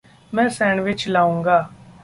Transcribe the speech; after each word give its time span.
मैं 0.33 0.47
सैंडविच 0.49 1.07
लाऊँगा। 1.07 1.59